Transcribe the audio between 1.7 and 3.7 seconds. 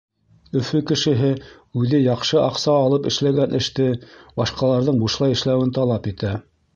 үҙе яҡшы аҡса алып эшләгән